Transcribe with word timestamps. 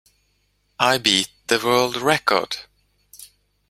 I 0.79 0.97
beat 0.97 1.29
the 1.45 1.59
world 1.63 1.95
record! 1.95 2.57